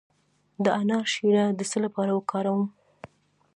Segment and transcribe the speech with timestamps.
[0.63, 2.63] د انار شیره د څه لپاره وکاروم؟